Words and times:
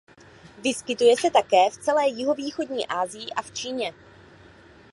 Vyskytuje 0.63 1.17
se 1.17 1.31
také 1.31 1.69
v 1.69 1.77
celé 1.77 2.07
jihovýchodní 2.07 2.87
Asii 2.87 3.29
a 3.35 3.41
v 3.41 3.51
Číně. 3.51 3.93